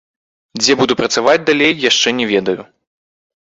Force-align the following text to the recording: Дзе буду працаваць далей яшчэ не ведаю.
Дзе 0.61 0.73
буду 0.79 0.93
працаваць 1.01 1.35
далей 1.51 1.75
яшчэ 1.89 2.15
не 2.21 2.25
ведаю. 2.33 2.57